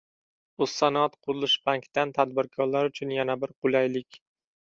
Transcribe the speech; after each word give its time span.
O‘zsanoatqurilishbankdan 0.65 2.13
tadbirkorlar 2.17 2.89
uchun 2.93 3.13
yana 3.17 3.35
bir 3.43 3.53
qulaylik 3.67 4.19